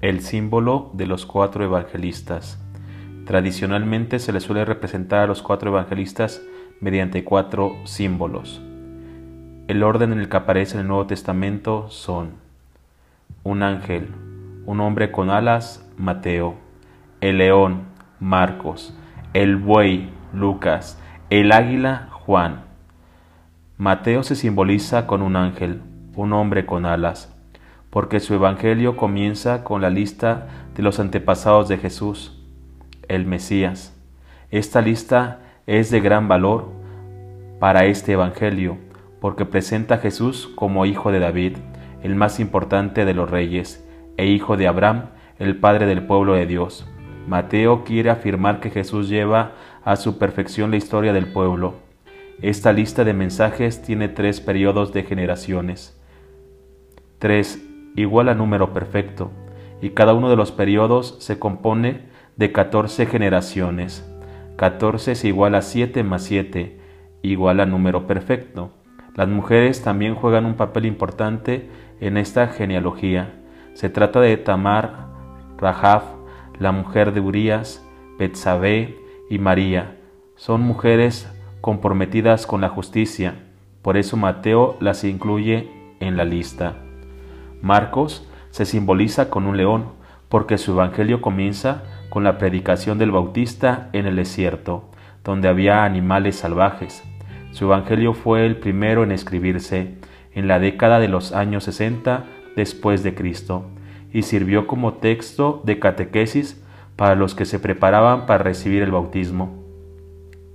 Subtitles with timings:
[0.00, 2.62] el símbolo de los cuatro evangelistas.
[3.24, 6.42] Tradicionalmente se le suele representar a los cuatro evangelistas
[6.80, 8.60] mediante cuatro símbolos.
[9.68, 12.34] El orden en el que aparece en el Nuevo Testamento son
[13.42, 14.10] un ángel,
[14.64, 16.54] un hombre con alas, Mateo,
[17.20, 17.84] el león,
[18.20, 18.96] Marcos,
[19.32, 21.00] el buey, Lucas,
[21.30, 22.64] el águila, Juan.
[23.78, 25.82] Mateo se simboliza con un ángel,
[26.14, 27.35] un hombre con alas,
[27.90, 32.42] porque su evangelio comienza con la lista de los antepasados de Jesús,
[33.08, 33.96] el Mesías.
[34.50, 36.70] Esta lista es de gran valor
[37.58, 38.78] para este evangelio,
[39.20, 41.56] porque presenta a Jesús como hijo de David,
[42.02, 43.84] el más importante de los reyes,
[44.16, 46.86] e hijo de Abraham, el padre del pueblo de Dios.
[47.26, 49.52] Mateo quiere afirmar que Jesús lleva
[49.84, 51.74] a su perfección la historia del pueblo.
[52.40, 55.98] Esta lista de mensajes tiene tres periodos de generaciones.
[57.18, 59.30] 3 igual a número perfecto,
[59.80, 64.08] y cada uno de los periodos se compone de 14 generaciones.
[64.56, 66.80] 14 es igual a 7 más 7,
[67.22, 68.70] igual a número perfecto.
[69.14, 73.42] Las mujeres también juegan un papel importante en esta genealogía.
[73.74, 75.08] Se trata de Tamar,
[75.58, 76.02] Rahab,
[76.58, 77.86] la mujer de Urias,
[78.18, 78.96] Betsabé
[79.30, 79.96] y María.
[80.36, 83.34] Son mujeres comprometidas con la justicia,
[83.82, 86.85] por eso Mateo las incluye en la lista.
[87.66, 89.86] Marcos se simboliza con un león,
[90.28, 94.88] porque su evangelio comienza con la predicación del Bautista en el desierto,
[95.24, 97.02] donde había animales salvajes.
[97.50, 99.96] Su evangelio fue el primero en escribirse
[100.32, 103.66] en la década de los años 60 después de Cristo
[104.12, 106.62] y sirvió como texto de catequesis
[106.94, 109.65] para los que se preparaban para recibir el bautismo.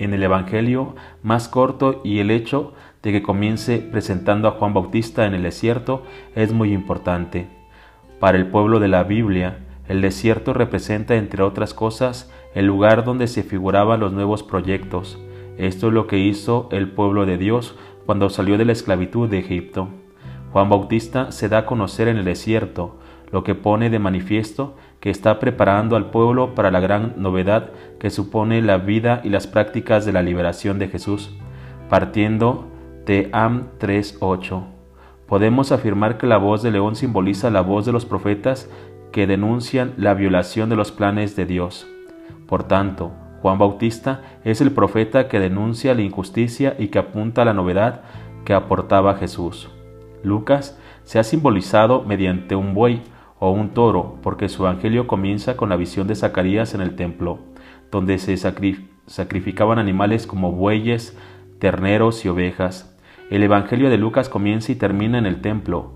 [0.01, 5.27] En el Evangelio más corto y el hecho de que comience presentando a Juan Bautista
[5.27, 6.01] en el desierto
[6.33, 7.47] es muy importante.
[8.19, 13.27] Para el pueblo de la Biblia, el desierto representa, entre otras cosas, el lugar donde
[13.27, 15.19] se figuraban los nuevos proyectos.
[15.59, 17.75] Esto es lo que hizo el pueblo de Dios
[18.07, 19.89] cuando salió de la esclavitud de Egipto.
[20.51, 22.97] Juan Bautista se da a conocer en el desierto,
[23.31, 28.09] lo que pone de manifiesto que está preparando al pueblo para la gran novedad que
[28.09, 31.35] supone la vida y las prácticas de la liberación de Jesús,
[31.89, 32.67] partiendo
[33.05, 34.63] de Am 3.8.
[35.27, 38.69] Podemos afirmar que la voz de león simboliza la voz de los profetas
[39.11, 41.87] que denuncian la violación de los planes de Dios.
[42.47, 47.45] Por tanto, Juan Bautista es el profeta que denuncia la injusticia y que apunta a
[47.45, 48.01] la novedad
[48.45, 49.69] que aportaba Jesús.
[50.23, 53.01] Lucas se ha simbolizado mediante un buey
[53.43, 57.39] o un toro, porque su evangelio comienza con la visión de Zacarías en el templo,
[57.91, 61.17] donde se sacrificaban animales como bueyes,
[61.57, 62.95] terneros y ovejas.
[63.31, 65.95] El Evangelio de Lucas comienza y termina en el templo.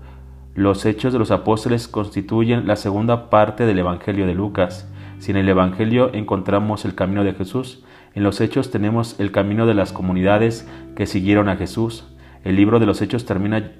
[0.56, 4.90] Los hechos de los apóstoles constituyen la segunda parte del Evangelio de Lucas.
[5.20, 7.84] Si en el Evangelio encontramos el camino de Jesús,
[8.16, 12.12] en los hechos tenemos el camino de las comunidades que siguieron a Jesús.
[12.42, 13.70] El libro de los hechos termina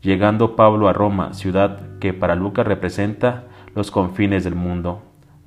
[0.00, 3.44] llegando Pablo a Roma, ciudad que para Lucas representa
[3.74, 5.02] los confines del mundo.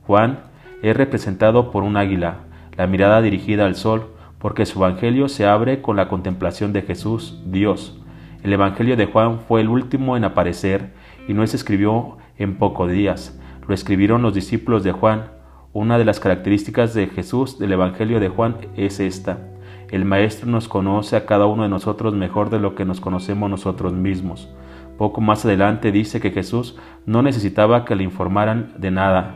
[0.05, 0.39] Juan
[0.81, 2.39] es representado por un águila,
[2.75, 7.41] la mirada dirigida al sol, porque su Evangelio se abre con la contemplación de Jesús,
[7.45, 8.01] Dios.
[8.43, 10.93] El Evangelio de Juan fue el último en aparecer
[11.27, 15.31] y no se escribió en pocos días, lo escribieron los discípulos de Juan.
[15.73, 19.50] Una de las características de Jesús del Evangelio de Juan es esta.
[19.91, 23.49] El Maestro nos conoce a cada uno de nosotros mejor de lo que nos conocemos
[23.49, 24.49] nosotros mismos.
[24.97, 29.35] Poco más adelante dice que Jesús no necesitaba que le informaran de nada,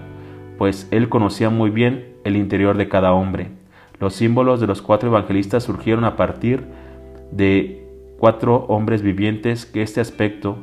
[0.58, 3.50] pues él conocía muy bien el interior de cada hombre.
[4.00, 6.64] Los símbolos de los cuatro evangelistas surgieron a partir
[7.32, 7.86] de
[8.18, 10.58] cuatro hombres vivientes que este aspecto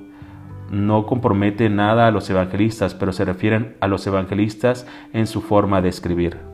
[0.71, 5.83] no compromete nada a los evangelistas, pero se refieren a los evangelistas en su forma
[5.83, 6.52] de escribir.